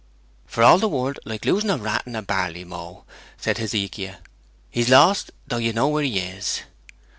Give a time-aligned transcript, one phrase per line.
[0.47, 3.03] 'For all the world like losing a rat in a barley mow,'
[3.37, 4.15] said Hezekiah.
[4.71, 6.63] 'He's lost, though you know where he is.'